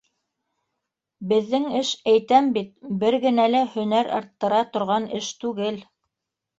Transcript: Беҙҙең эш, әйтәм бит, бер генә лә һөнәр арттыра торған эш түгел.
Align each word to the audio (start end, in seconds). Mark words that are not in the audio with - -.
Беҙҙең 1.33 1.67
эш, 1.81 1.91
әйтәм 2.15 2.49
бит, 2.57 2.73
бер 3.05 3.21
генә 3.29 3.49
лә 3.55 3.65
һөнәр 3.77 4.13
арттыра 4.21 4.67
торған 4.75 5.11
эш 5.23 5.35
түгел. 5.47 5.83